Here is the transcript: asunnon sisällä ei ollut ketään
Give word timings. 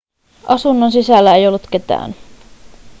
asunnon 0.47 0.91
sisällä 0.91 1.35
ei 1.35 1.47
ollut 1.47 1.67
ketään 1.71 2.15